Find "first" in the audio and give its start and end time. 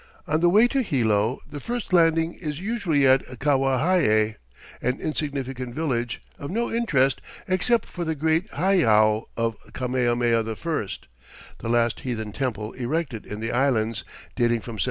1.59-1.93